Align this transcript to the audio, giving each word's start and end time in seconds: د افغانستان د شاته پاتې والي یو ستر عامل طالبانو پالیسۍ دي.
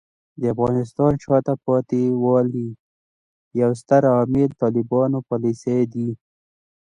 د 0.39 0.41
افغانستان 0.53 1.11
د 1.17 1.21
شاته 1.25 1.53
پاتې 1.65 2.01
والي 2.23 2.69
یو 3.61 3.71
ستر 3.81 4.01
عامل 4.15 4.49
طالبانو 4.61 5.17
پالیسۍ 5.29 5.81
دي. 5.93 6.09